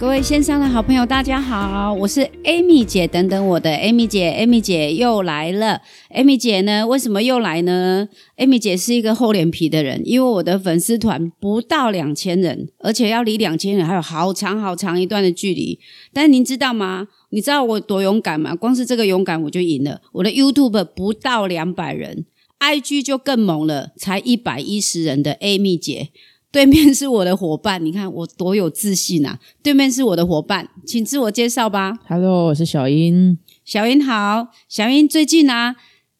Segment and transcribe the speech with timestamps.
[0.00, 5.82] 各位线上的好朋友，大家好，我是 Amy 姐，等等我的 Amy 姐，Amy 姐又来了。
[6.14, 8.08] Amy 姐呢，为什么又来呢
[8.38, 15.78] ？Amy 姐是一个厚脸皮的人，因为我的粉丝团不到两千人，而且要离两千人还有好长好长一段的距离。
[16.14, 17.08] 但您知道吗？
[17.28, 18.54] 你知道我多勇敢吗？
[18.54, 20.00] 光是这个勇敢我就赢了。
[20.12, 22.24] 我的 YouTube 不到两百人
[22.60, 26.08] ，IG 就更猛了，才一百一十人的 Amy 姐。
[26.52, 29.38] 对面是我的伙伴， 你看我多有自信啊！
[29.62, 31.96] 对面是我的伙伴，请自我介绍吧。
[32.08, 33.38] Hello，我是小英。
[33.64, 35.76] 小英好，小英最近啊，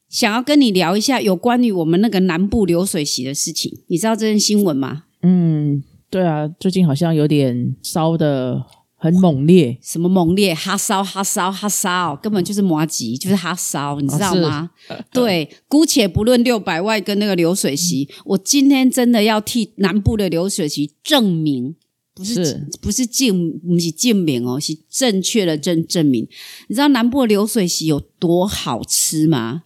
[0.09, 3.79] 想要跟你聊一下有关于我们那个南部流水席的事情。
[3.87, 5.03] 你知道这件新闻吗？
[5.21, 8.65] 嗯，对啊，最近好像有点烧的
[9.01, 14.69] 很猛烈，什么猛烈哈烧哈烧哈烧，根本就是麻吉，就是哈烧，你知道吗？
[15.11, 21.75] 对，姑且不论六百万跟那个流水席，我今天真的要替南部的流水席证明。
[22.13, 26.27] 不是是不是证不是证明哦，是正确的证证明。
[26.67, 29.63] 你知道南部的流水席有多好吃吗？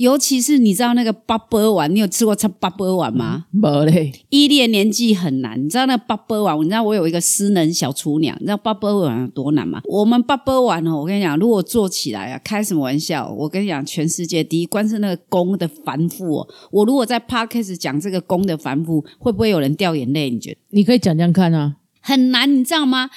[0.00, 3.44] 尤其是你知道那个八波丸，你有吃过吃八波丸吗？
[3.50, 6.58] 没嘞，依恋年纪很难，你知道那八波丸？
[6.58, 9.82] 你知道我有一个私人小厨娘，你知道八波丸有多难吗？
[9.84, 13.30] 我们八波丸哦，我跟你讲，如果做起来啊，开什么玩笑？
[13.30, 16.48] 我跟你讲，全世界第一，关是那个工的繁复哦。
[16.72, 20.30] 我如果在 podcast 讲这个工的繁复，会不会有人掉眼泪？
[20.30, 21.76] 你觉得你可以讲讲看啊。
[22.00, 22.50] 很难？
[22.50, 23.10] 你知道吗？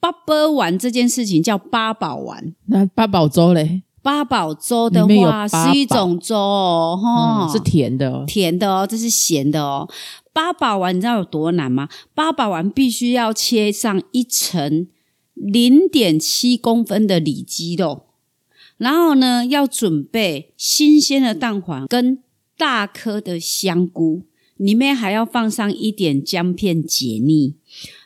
[0.00, 2.54] 八波丸这件事情叫八宝丸。
[2.68, 8.24] 那八宝粥嘞，八宝粥的话是一种粥哦，哈、嗯，是甜的哦。
[8.26, 9.88] 甜的哦，这是咸的哦。
[10.32, 11.88] 八宝丸你知道有多难吗？
[12.14, 14.86] 八宝丸必须要切上一层
[15.34, 18.04] 零点七公分的里脊肉，
[18.76, 22.22] 然后呢，要准备新鲜的蛋黄跟
[22.56, 24.22] 大颗的香菇，
[24.56, 27.54] 里面还要放上一点姜片解腻，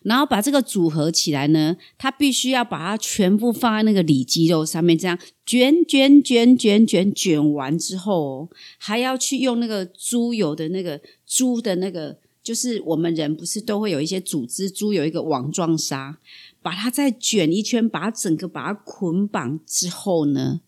[0.05, 8.49] 然后把这个组合起来呢，它必须要把它全部放在那个里脊肉上面，这样卷卷卷卷卷卷完之后哦，
[8.79, 16.19] 还要去用那个猪油的那个猪的那个，就是我们人不是都会有一些组织，猪有一个网状纱，
[16.63, 20.61] 把它再卷一圈，把它整个把它捆绑之后呢，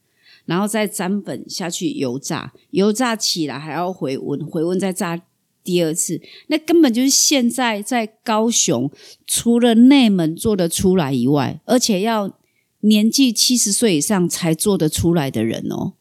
[0.46, 5.20] 然后再沾粉下去油炸，油炸起来还要回温，回温再炸
[5.66, 8.90] 第二次，那根本就是现在在高雄
[9.26, 12.38] 除了内门做得出来以外，而且要
[12.80, 15.94] 年纪七十岁以上才做得出来的人哦。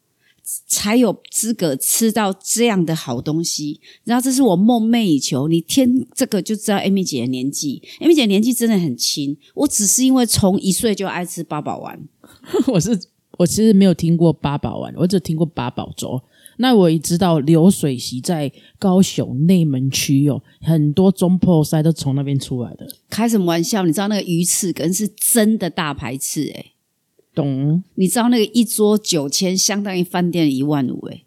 [0.67, 5.47] 才有资格吃到这样的好东西，然后这是我梦寐以求。
[5.47, 9.35] 你听这个就知道 Amy 姐的年纪，Amy 姐年纪真的很轻。
[9.55, 11.99] 我只是因为从一岁就爱吃八宝丸，
[12.71, 12.95] 我是
[13.39, 16.21] 我其实没有听过八宝丸，我只听过八宝粥。
[16.57, 22.88] 那我也知道流水席在高雄内门区哦，很多中破塞都从那边出来的。
[23.09, 23.83] 开什么玩笑？
[23.83, 26.73] 你知道那个鱼翅羹是真的大排翅诶、
[27.33, 31.25] 懂你知道那个一桌九千相当于饭店一万五诶、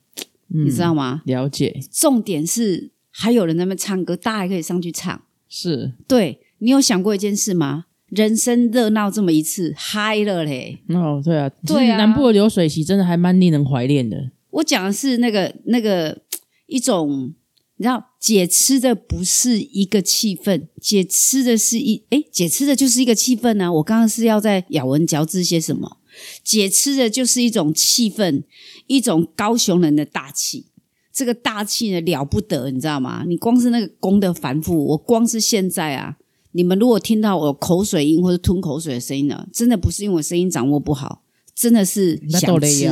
[0.49, 1.23] 你知道吗？
[1.27, 5.23] 了解重点是还有人在那边唱歌，大家还可以上去唱。
[5.49, 7.87] 是对你有想过一件事吗？
[8.09, 10.79] 人生热闹这么一次，嗨了嘞！
[10.89, 14.31] 哦，对啊，对啊南部的流水席真的还蛮令人怀念的。
[14.51, 16.23] 我讲的是那个那个
[16.67, 17.35] 一种，
[17.77, 23.73] 你知道，解吃的不是一个气氛，解吃的是一诶，解吃的就是一个气氛啊！
[23.73, 25.99] 我刚刚是要在咬文嚼字些什么？
[26.43, 28.43] 解吃的就是一种气氛，
[28.87, 30.67] 一种高雄人的大气。
[31.13, 33.25] 这个大气呢了不得，你知道吗？
[33.27, 36.17] 你光是那个功的繁复，我光是现在啊，
[36.53, 41.23] 你们如果听到我口水音或者吞口水的声音呢，真的不是因为我声音掌握不好，
[41.55, 42.89] 真的是想吃。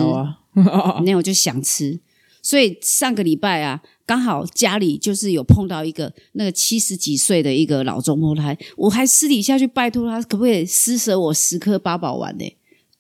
[1.05, 2.01] 那我就想吃。
[2.43, 12.45] 所以上个礼拜啊，刚好家里就是有碰到一个那个七十几岁的一个老中婆台，我还私底下去拜托他，可不可以施舍我十颗八宝丸呢、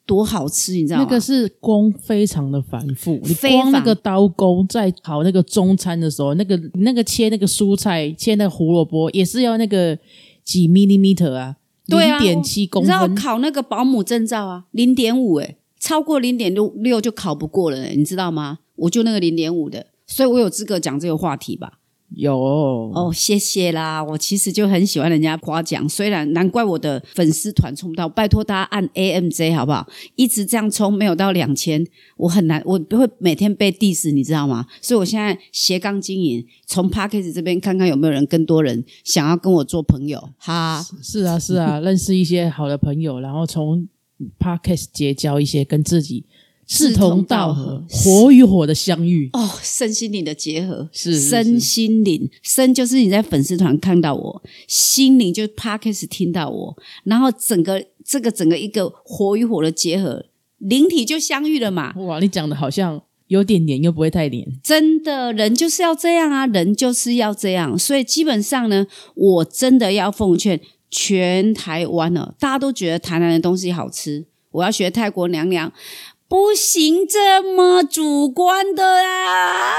[0.04, 1.04] 多好吃，你知道吗？
[1.04, 9.96] 那个是工非常的繁复，你光那个刀工在烤那个中餐的时候，那个那个切那个蔬菜，切那个胡萝卜也是要那个
[10.44, 11.54] 几 millimeter 啊，
[11.86, 18.58] 零点七公你知道分，考那个保姆证照啊，零点五哎，超过零点六六就考不过了、欸，你知道吗？
[18.76, 21.80] 我就那个零点五的，所以我有资格讲这个话题吧。
[22.10, 24.02] 有哦，谢谢啦！
[24.02, 29.84] 我其实就很喜欢人家夸奖，虽然难怪我的粉丝团冲不到，拜托大家按 AMJ 好不好？
[30.14, 31.84] 一直这样冲没有到两千，
[32.16, 34.66] 我很难，我不会每天被 diss，你知道吗？
[34.80, 40.86] 所以我现在斜杠经营，从 p a c k a g e 这边看看有没有人更多人想要跟我做朋友，哈。
[41.02, 43.88] 是啊是啊，认识一些好的朋友，然后从
[44.38, 46.24] podcast 结交一些跟自己
[46.66, 49.30] 志同道合，火与火的相遇。
[49.32, 60.26] 哦，身心灵的结合是身心灵，身就是你在粉丝团看到我，心灵就是 podcast 听到我，然后整个这个整个一个火与火的结合，
[60.58, 61.94] 灵体就相遇了嘛。
[61.98, 64.44] 哇，你讲的好像有点黏，又不会太黏。
[64.60, 67.78] 真的，人就是要这样啊，人就是要这样。
[67.78, 70.60] 所以基本上呢，我真的要奉劝
[70.90, 75.72] 全台湾了，大家都觉得台南的东西好吃，我要学泰国娘娘，
[76.28, 79.72] 不行这么主观的啊！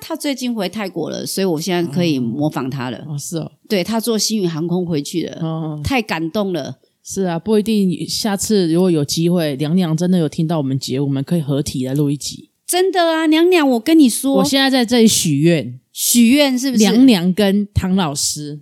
[0.00, 3.04] 他最近回泰国了，所以我现在可以模仿他了。
[3.08, 6.78] 哦，是哦，对他坐星宇航空回去了，哦，太感动了。
[7.04, 8.06] 是啊，不一定。
[8.08, 12.50] 下次如果有机会，娘娘真的有听到我们节目，我们可以合体来录一集。
[12.66, 16.82] 真的啊，娘娘，我跟你说我，现在在这里许愿，许愿是不是？
[16.82, 18.60] 娘娘跟唐老师，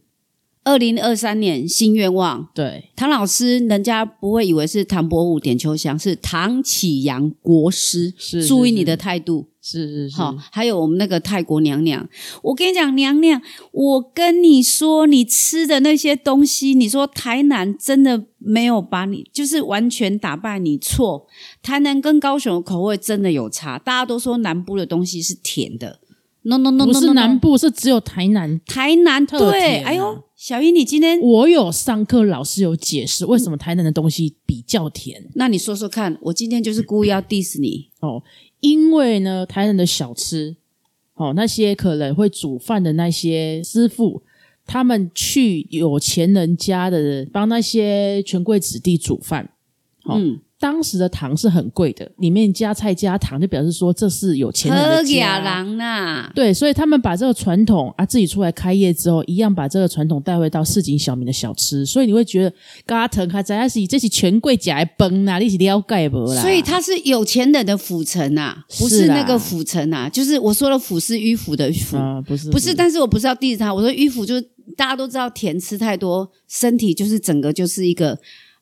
[0.62, 8.12] 二零二三年新愿望，对，唐老师，人家不会以为是唐伯虎点秋香，是唐启阳国师。
[8.18, 12.06] 是注意你的态度，是是是，好、还有我们那个泰国娘娘，
[12.42, 13.40] 我跟你讲，娘娘，
[13.72, 21.26] 我跟你说，你吃的那些东西，你说台南真的没有把你，就是完全打败你，错。
[21.62, 26.00] 台南跟高雄的口味真的有差，大家都说南部的东西是甜的
[26.42, 28.60] ，no no no 不是南部，是只有台南。
[28.66, 35.28] 台南特对，哎呦，小英，你今天我有上课，老师有解释为什么台南的东西比较甜。
[35.34, 37.88] 那你说说看，我今天就是故意要 diss 你。
[38.00, 38.22] 哦，
[38.60, 40.56] 因为呢，台南的小吃
[41.14, 44.22] 哦，那些可能会煮饭的那些师傅，
[44.66, 49.50] 他们去有钱人家的帮那些权贵子弟煮饭，
[50.04, 55.44] 哦嗯，当时的糖是很贵的，里面加菜加糖，就表示说这是有钱人喝的雅家。
[55.44, 62.54] 郎呐，对，所以他们把这个传统啊，自己出来开业之后，一样把这个传统带回到市井小民的小吃，所以你会觉得
[62.84, 66.42] 嘎腾还在是这是权贵假来崩啦，你是了解不啦？
[66.42, 74.42] 所以它是有钱人的府城啊，不是那个府城啊，就是我说的府是迂腐的腐，啊、不是不是，但是我不是要 diss 他，我说迂腐就是
[74.76, 78.18] 大家都知道甜吃太多，身体就是整个就是一个。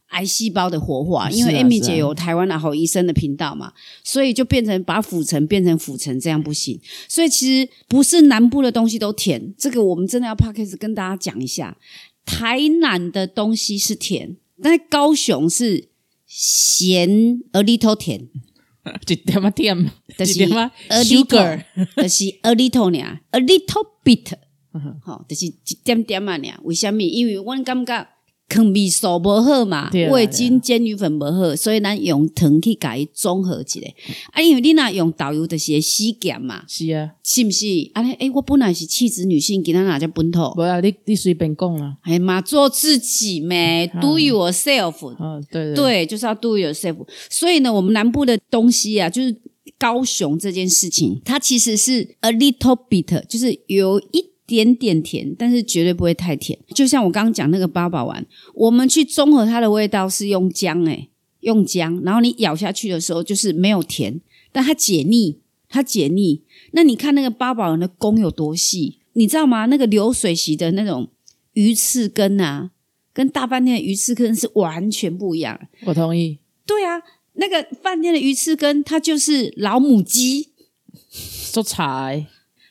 [0.09, 3.73] 癌细胞的活化，因为 Amy 姐有台湾的好医生的频道嘛，
[4.03, 6.81] 所以就变成把腐城变成腐城，这样不行。
[7.09, 11.77] 所以其实不是南部的东西都甜，这个我们真的要 p d c a s 跟大家讲一下。
[12.25, 15.89] 台南的东西是甜，但是高雄是
[16.27, 17.09] 咸
[17.53, 18.29] a little 甜，
[19.09, 20.47] 一点啊甜，但是 a
[21.03, 21.65] sugar，little，
[22.03, 24.33] 就是 a little 呢，a little bit，
[25.03, 26.49] 好，就是一点点啊呢。
[26.65, 27.03] 为什么？
[27.03, 28.07] 因为我感觉
[28.49, 33.95] 坑味素无好嘛味精、煎鱼粉不好，所以咱用糖去改综合起来。
[34.33, 37.67] 啊，因为你若用导游就是会死咸嘛，是啊，是不是？
[37.93, 40.41] 啊，诶，我本来是气质女性，今仔哪叫本土？
[40.55, 45.15] 不啊，你你随便讲啦，哎妈，做自己咩，do yourself。
[45.17, 46.97] 啊，对对，对，就是要 do yourself。
[47.29, 49.37] 所以呢，我们南部的东西啊，就是
[49.79, 56.59] 高雄这件事情，它其实是 a little bit，就是有一点点甜，但是绝对不会太甜。
[56.75, 61.11] 就像我刚刚讲那个八宝丸，我们去综合它的味道是用姜、欸，
[61.41, 64.19] 用姜，然后你咬下去的时候就是没有甜，
[64.51, 65.37] 但它解腻，
[65.69, 66.43] 它解腻。
[66.73, 69.67] 那你看那个八宝丸的弓有多细，你知道吗？
[69.67, 71.11] 那个流水席的那种
[71.53, 72.71] 鱼翅根啊，
[73.13, 75.61] 跟大饭店的鱼翅根是完全不一样。
[75.85, 77.03] 我同意， 对啊，
[77.35, 80.49] 那个饭店的鱼翅根，它就是老母鸡，
[81.53, 82.27] 做菜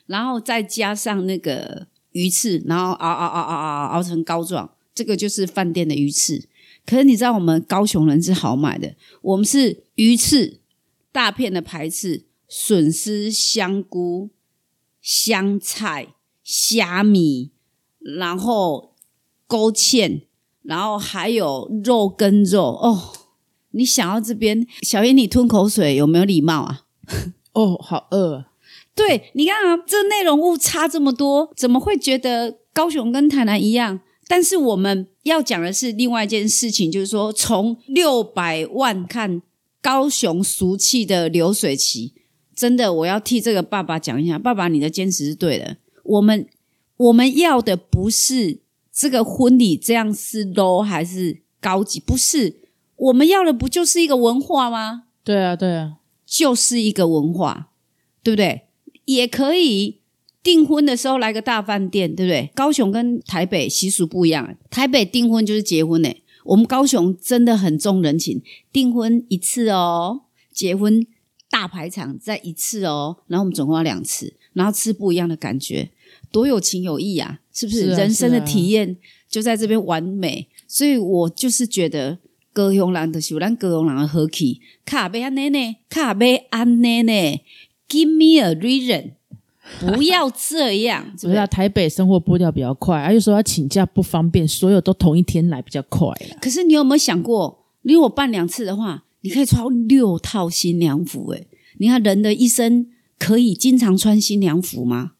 [0.08, 6.48] 然后再加上那个鱼翅，然后熬熬熬熬熬熬成膏状，这个就是饭店的鱼翅。
[6.84, 10.58] 可是你知道我们高雄人是好买的，我们是鱼翅、
[11.12, 14.30] 大片的排翅、笋丝、香菇、
[15.02, 17.52] 香菜、虾米，
[18.00, 18.94] 然后
[19.46, 20.22] 勾芡，
[20.62, 23.12] 然后还有肉跟肉哦。
[23.72, 26.86] 你想要这边，小英，你吞口水有没有礼貌啊？
[27.52, 28.46] 哦，好饿，
[28.98, 34.00] 对，你看啊，这内容物差这么多，怎么会觉得高雄跟台南一样？
[34.26, 39.40] 但是我们要讲的是另外一件事情，就是说从六百万看
[39.80, 42.12] 高雄俗气的流水席，
[42.56, 45.76] 真的，我要替这个爸爸讲一下，爸爸你的坚持是对的。
[46.02, 46.48] 我们
[46.96, 48.62] 我们要的不是
[48.92, 52.62] 这个婚礼这样是 low 还是高级，不是，
[52.96, 55.04] 我们要的不就是一个文化吗？
[55.22, 57.70] 对啊对啊，就是一个文化，
[58.22, 58.67] 对不对？
[59.08, 60.00] 也可以
[60.42, 62.50] 订婚的时候来个大饭店，对不对？
[62.54, 71.06] 高雄跟台北习俗不一样，台北订婚就是结婚诶，我们高雄真的很重人情，订婚一次哦，结婚
[71.48, 75.88] 大排场再一次哦，然后我们总共要两次，然后吃不一样的感觉，
[76.30, 77.40] 多有情有义啊！
[77.50, 77.86] 是不是？
[77.86, 82.18] 是啊人生的体验就在这边完美，所以我就是觉得。
[82.50, 87.40] 高雄人就是有咱高雄人的和气，卡贝安尼呢，卡贝安尼呢
[87.88, 89.12] ，Give me a reason，
[89.80, 96.36] 不要这样， 不是啊，台北生活步调比较快，啊，有时候要请假不方便，所有都同一天来比较快啦。
[96.40, 101.46] 可是你有没有想过，你如果办两次的话，你可以穿六套新娘服、诶，
[101.78, 102.86] 你看人的一生
[103.18, 105.12] 可以经常穿新娘服吗？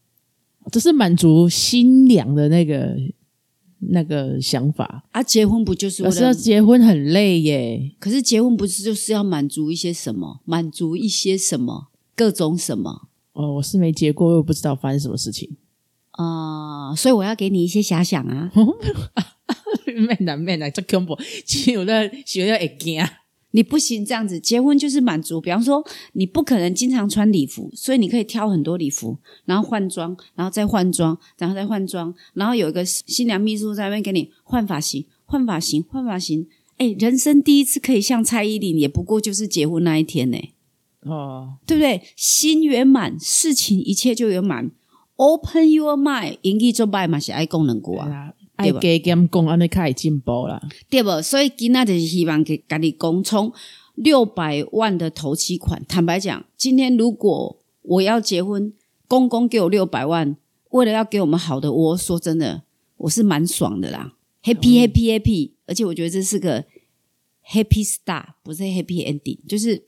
[0.70, 2.94] 这是满足新娘的那个
[3.78, 5.04] 那个想法。
[5.12, 6.34] 啊，结婚不就是我可是要了？
[6.34, 10.40] 结婚很累耶，可是结婚不是就是要满足一些什么？
[10.44, 11.88] 满足一些什么？
[12.18, 13.08] 各种什么？
[13.32, 15.56] 哦，我是没结过，我也不知道发生什么事情。
[16.10, 18.50] 啊、所以我要给你一些遐想啊。
[19.86, 23.00] 免啦免啦，这恐怖，只有那学校会惊。
[23.52, 25.40] 你不行这样子，结婚就是满足。
[25.40, 25.84] 比方说，
[26.14, 36.48] 你不可能经常穿礼服，所以你可以挑很多礼服，然后换装，然后再换装，然后再换装，然后有一个新娘秘书在那边给你换发型、换发型、换发型。
[36.78, 40.38] 哎，人生第一次可以像蔡依林，也不过就是结婚那一天呢，
[41.02, 42.02] 哦，对不对？
[42.16, 44.70] 心圆满，事情一切就圆满。
[45.16, 48.08] Open your mind，英语做拜嘛是爱功能过啊。
[48.08, 50.62] 啊，爱加减讲，安尼较会进步啦。
[50.88, 51.20] 对不？
[51.22, 53.52] 所以今仔就是希望给家己讲，从
[53.94, 58.72] 六百万的头期款，坦白讲，今天如果我要结婚，
[59.08, 60.36] 公公给我六百万，
[60.70, 62.62] 为了要给我们好的窝，说真的，
[62.98, 64.12] 我是蛮爽的啦
[64.44, 66.64] ，happy happy happy，而且我觉得这是个
[67.50, 69.82] happy star，不是 happy ending，就是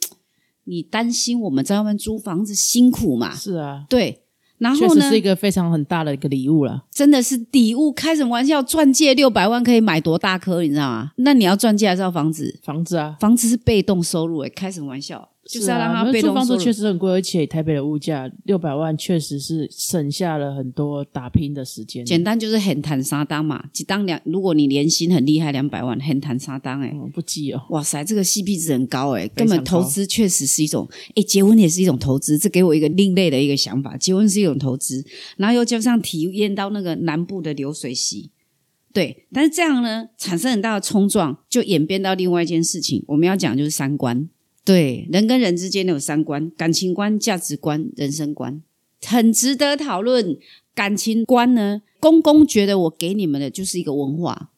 [0.64, 4.22] 你担心我们在外面租房子辛苦嘛，是啊，对。
[4.58, 6.84] 然后呢确实是一，个非常很大的一个礼物了。
[6.92, 8.62] 真的是礼物，开什么玩笑？
[8.62, 11.12] 钻戒六百万可以买多大颗，你知道吗？
[11.16, 12.60] 那你要钻戒还是要房子？
[12.62, 15.30] 房子啊，房子是被动收入、欸，开什么玩笑？
[15.46, 22.04] 就是要让啊他被房子确实很贵，而且台北的物价六百万，确实是省下了很多打拼的时间。
[22.04, 35.04] 简单就是很谈沙当嘛，几当两，如果你年薪很厉害，两百万很谈沙当哎、嗯不计哦，哇塞，这个 CP 值很高哎、根本投资确实是一种，哎、结婚也是一种投资，这给我一个另类的一个想法，结婚是一种投资，
[35.36, 38.30] 然后又加上体验到那个南部的流水席，
[38.92, 44.28] 对，但是这样呢，产生很大的冲撞，就演变到另外一件事情，我们要讲就是三观，
[44.64, 48.62] 对，人跟人之间有三观，感情观、价值观、人生观，
[49.04, 50.38] 很值得讨论。
[50.72, 54.50] 感情观呢，公公觉得我给你们的就是一个文化，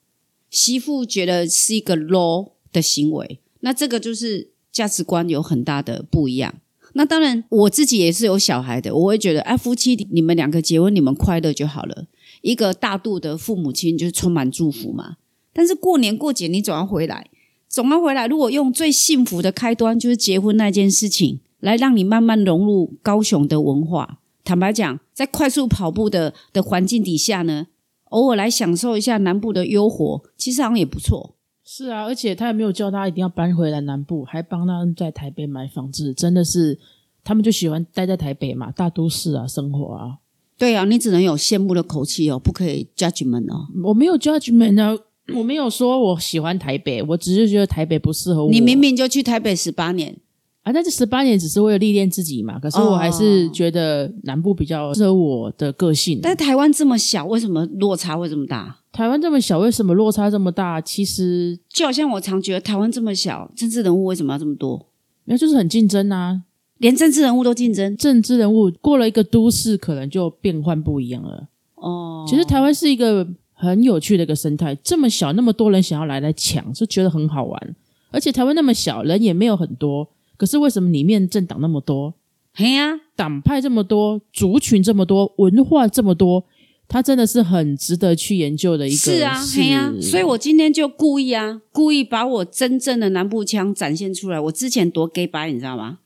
[0.50, 6.54] 媳妇觉得是一个 low 的行为，那这个就是价值观有很大的不一样。
[6.92, 12.06] 那当然，我自己也是有小孩的，我会觉得，哎，夫妻你们两个结婚，你们快乐就好了。
[12.42, 15.16] 一个大度的父母亲就是充满祝福嘛。
[15.54, 17.26] 但是过年过节你总要回来，
[17.72, 18.26] 总要回来。
[18.26, 24.18] 如果用最幸福的开端就是结婚那件事情，来让你慢慢融入高雄的文化。
[24.44, 27.68] 坦白讲，在快速跑步的的环境底下呢，
[28.10, 31.34] 偶尔来享受一下南部的优活，其实好像也不错。
[31.64, 36.78] 是啊，而且他也没有叫他一定要搬回来南部，还帮他在台北买房子，真的是
[37.24, 40.18] 他们就喜欢待在台北嘛，大都市啊，生活啊。
[40.58, 43.68] 对啊，你只能有羡慕的口气哦，不可以 judgment 哦。
[43.84, 44.94] 我没有 judgment 啊，
[45.34, 48.50] 我没有说我喜欢台北，我只是觉得台北不适合我。
[48.50, 50.16] 你明明就去台北十八年，
[50.62, 56.18] 啊，但这十八年只是为了历练自己嘛，可是我还是觉得南部比较适合我的个性。
[56.22, 58.78] 但台湾这么小，为什么落差会这么大？
[58.90, 60.80] 台湾这么小，为什么落差这么大？
[60.80, 64.88] 其实就好像我常觉得台湾这么小，政治人物为什么要这么多？
[65.24, 66.42] 那就是很竞争啊，
[66.78, 71.48] 连政治人物都竞争政治人物过了一个都市，可能就变换不一样了。
[71.76, 72.26] 哦。
[72.28, 73.26] 其实台湾是一个
[73.68, 77.76] 很有趣的一个生态，这么小，那么多人想要来来抢，是觉得很好玩。
[78.10, 82.12] 而且台湾那么小，人也没有很多，可是为什么里面政党那么多，
[82.52, 86.44] 嘿呀、党派这么多，族群这么多，文化这么多？
[86.88, 94.40] 它真的是很值得去研究的一个是啊，嘿呀、所以我今天就故意啊，故意把我真正的南部腔展现出来。
[94.40, 96.00] 我之前多 gay 白，你知道吗？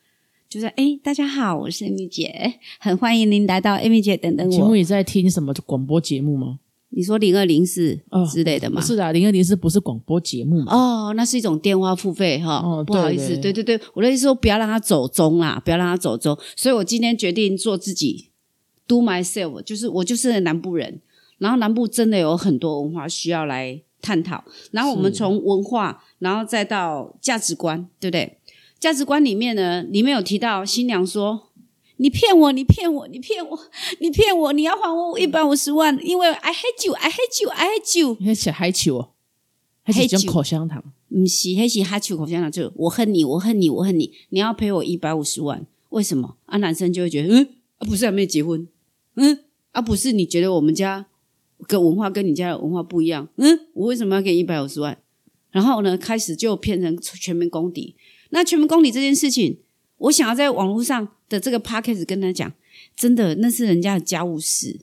[0.48, 4.52] 就是哎，大家好，我是 Amy 姐，很欢迎您来到 Amy 姐等等我。
[4.52, 6.58] 请问你在听什么广播节目吗？
[6.90, 8.80] 你说零二零四哦之类的吗？
[8.80, 10.72] 不是的，零二零四不是广播节目嘛？
[10.72, 18.30] 哦，那是一种电话付费哈，哦不好意思，对对对对，我的意思说不要让它走中啦，不要让它走中，所以我今天决定做自己
[18.86, 21.00] ，do myself，就是我就是南部人，
[21.38, 28.38] 然后南部真的有很多文化需要来探讨，然后我们是从文化，然后再到价值观，对不对？
[28.78, 31.45] 价值观里面呢，里面有提到新娘说。
[31.98, 32.52] 你骗我！
[32.52, 33.08] 你骗我！
[33.08, 33.58] 你骗我！
[34.00, 34.52] 你骗我！
[34.52, 36.92] 你要还我一百五十万，因为 I hate you!
[36.92, 37.48] I hate you!
[37.50, 38.16] I hate you!
[38.20, 39.10] 那是海球哦，
[39.82, 40.82] 还是种口香糖？
[41.08, 46.36] 不是，还是哈球口香糖，就我恨你，我恨你，我恨你，你要赔我一百五十万，为什么？
[46.46, 47.48] 啊，男生就会觉得，嗯，
[47.78, 48.66] 啊，不是还没结婚，
[49.14, 51.06] 嗯，啊，不是，你觉得我们家
[51.66, 54.98] 跟文化跟你家的文化不一样，嗯，我为什么要给你一百五十万？
[55.50, 57.94] 然后呢，开始就变成全民公敌。
[58.30, 59.60] 那全民公敌这件事情，
[59.98, 62.52] 我想要在网络上的这个 p a c k a g e 跟他讲，
[62.96, 64.78] 真的那是人家的家务事，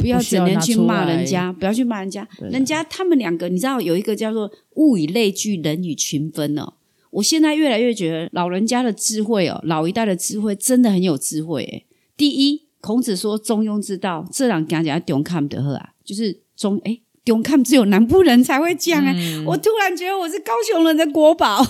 [0.00, 2.26] 不要整天去骂人家，不要去骂人家。
[2.50, 6.74] 人家他们两个，你知道有一个叫做物以类聚，人以群分哦。
[7.10, 11.62] 我现在越来越觉得老人家的智慧哦，老一代的智慧真的很有智慧。
[11.62, 17.00] 诶第一，孔子说中庸之道，这两讲讲中看的喝啊，就是中哎。
[17.24, 19.14] 中看只有南部人才会讲哎，
[19.46, 21.66] 我突然觉得我是高雄人的国宝，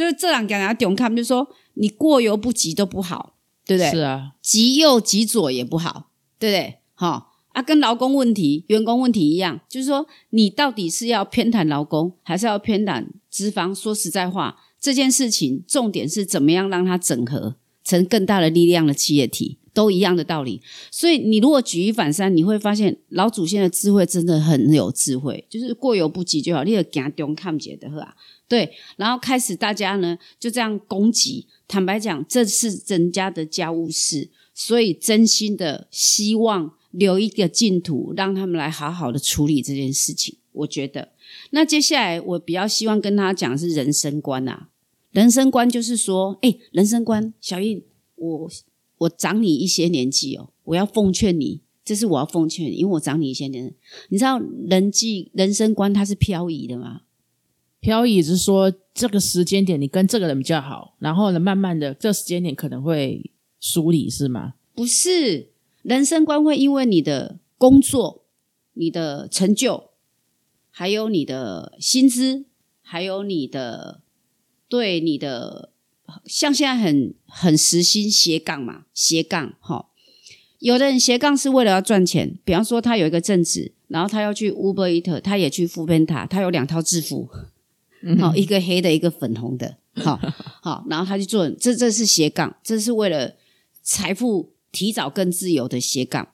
[0.00, 3.34] 就是这两讲讲勇看，就是说你过犹不及都不好，
[3.66, 3.90] 对不对？
[3.90, 6.76] 是啊，极右极左也不好，对不对？
[6.94, 13.74] 好啊，跟劳工问题、员工问题一样，就是说你到底是要偏袒劳工，还是要偏袒资方？
[13.74, 19.58] 说实在话，这件事情重点是怎么样让它整合成更大的力量的企业体。
[19.72, 28.04] 都一样的道理，所以你如果举一反三，你会发现老祖先的智慧真的很有智慧，就是过犹不及就好，你要行中看解的呵，
[28.50, 40.36] 对，然后开始大家呢就这样攻击，坦白讲，这是人家的家务事，所以真心的希望留一个净土，让他们来好好的处理这件事情。
[40.52, 41.12] 我觉得，
[41.50, 44.68] 那接下来我比较希望跟他讲是人生观啊，
[45.12, 47.84] 人生观就是说，哎，人生观，小印
[48.16, 48.50] 我。
[49.00, 53.74] 我长你一些年纪哦，我要奉劝你，这是我要奉劝你，因为我长你一些年。
[54.10, 54.38] 你知道
[54.68, 57.00] 人际人生观它是漂移的吗？
[57.80, 64.54] 漂移是说这个时间点你跟这个人比较好，然后呢，慢慢的这时间点可能会疏离，是吗？
[64.74, 65.50] 不是，
[65.82, 68.24] 人生观会因为你的工作、
[68.74, 69.90] 你的成就，
[70.70, 72.44] 还有你的薪资，
[72.82, 74.02] 还有你的
[74.68, 75.72] 对你的。
[76.24, 79.90] 像现在很很实心斜杠嘛，斜杠哈。
[80.58, 87.28] 有的人斜杠是为了要赚钱，比方说他有一个正职，然后他要去 Uber Eat，他也去副编塔，他有两套制服，
[88.18, 90.18] 好一个黑的，一个粉红的， 好
[90.62, 93.34] 好，然后他去做，这这是斜杠，这是为了
[93.82, 96.28] 财富提早更自由的斜杠。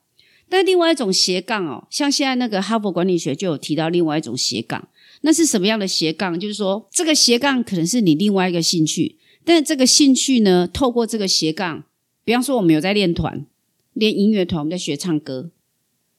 [0.49, 4.89] 但另外一种斜杠哦，像现在那个哈佛管理学就有提到另外一种斜杠，
[5.23, 6.39] 那是什么样的斜杠？
[6.39, 9.19] 就是说这个斜杠可能是你另外一个兴趣。
[9.45, 11.85] 但这个兴趣呢，透过这个斜杠，
[12.25, 13.47] 比方说我们有在练团、
[13.93, 15.51] 练音乐团，我们在学唱歌。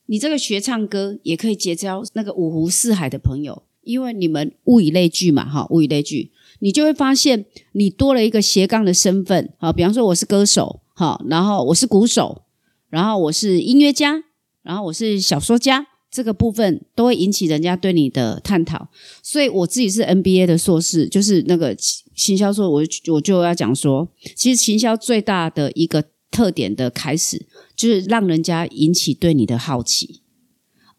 [0.08, 12.44] 你这个学唱歌也可以结交那个五湖四海的朋友，因为你们物以类聚嘛，哈，物以类聚，你就会发现你多了一个斜杠的身份，好，比方说我是歌手，好，然后我是鼓手，
[12.90, 14.24] 然后我是音乐家，
[14.62, 15.88] 然后我是小说家。
[16.10, 18.88] 这个部分都会引起人家对你的探讨，
[19.22, 21.76] 所以我自己是 NBA 的硕士，就是那个
[22.16, 27.46] 行销硕，我我就要讲说，其实行销最大的一个特点的开始，
[27.76, 30.22] 就是让人家引起对你的好奇，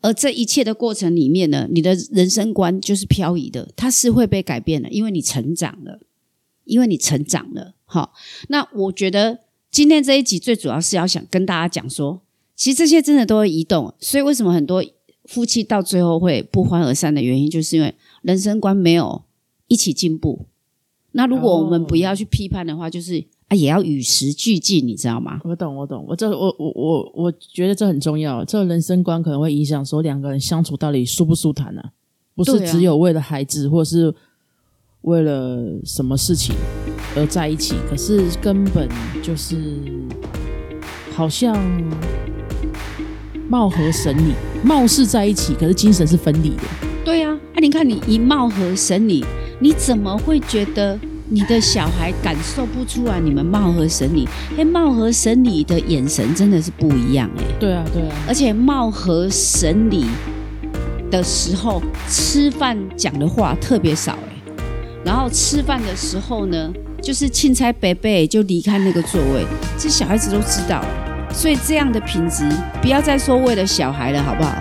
[0.00, 6.00] 而这一切的过程里面呢，你的人生观就是漂移的，它是会被改变的，因为你成长了，
[6.64, 7.74] 因为你成长了。
[7.84, 8.12] 好，
[8.48, 12.22] 那我觉得今天这一集最主要是要想跟大家讲说，
[12.54, 14.84] 其实这些真的都会移动，所以为什么很多。
[15.24, 19.24] 夫妻到最后会不欢而散的原因，就是因为人生观没有
[19.66, 20.46] 一起进步。
[21.12, 25.40] 那如果我们不要去批判的话，就是啊，也要与时俱进，你知道吗？
[25.44, 28.44] 我懂，我懂，我这我我我我觉得这很重要。
[28.44, 31.82] 这人生观可能会影响说两个人相处到底舒不舒坦呢？
[32.34, 34.14] 不是只有为了孩子，或是
[35.02, 36.54] 为了什么事情
[37.16, 38.88] 而在一起，可是根本
[39.22, 39.80] 就是
[41.14, 41.56] 好像。
[43.50, 46.64] 貌合神离，貌似在一起，可是精神是分离的。
[47.02, 49.24] 对呀，啊，你看你一貌合神离，
[49.58, 54.26] 你怎么会觉得你的小孩感受不出来你们貌合神离？
[54.56, 57.44] 哎，貌合神离的眼神真的是不一样哎。
[57.60, 58.14] 对啊，对啊。
[58.26, 60.06] 而且貌合神离
[61.10, 64.54] 的时候，吃饭讲的话特别少哎。
[65.04, 70.82] 然后吃饭的时候呢，就是钦差伯伯就离开那个座位，这小孩子都知道。
[71.30, 72.48] 所以这样的品质，
[72.80, 74.54] 不要再说为了小孩了，好不好？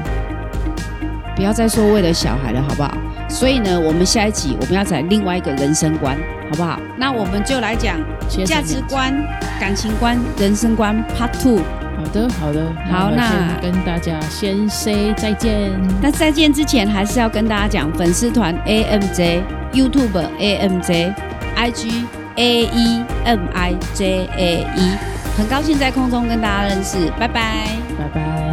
[1.33, 2.93] 不要再说为了小孩了，好不好？
[3.29, 6.17] 所以呢，我们下一集我们要讲另外一个人生观，
[6.49, 6.79] 好不好？
[6.97, 7.97] 那我们就来讲
[8.45, 9.13] 价值观、
[9.59, 11.59] 感情观、人生观 Part Two。
[11.97, 15.71] 好的，好的，好，那跟大家先 say 再见。
[16.01, 19.41] 那再见之前，还是要跟大家讲粉丝团 AMJ、
[19.73, 21.13] YouTube AMJ、
[21.55, 24.97] IG A E M I J A E。
[25.37, 28.46] 很高兴在空中跟大家认识，拜拜，拜拜。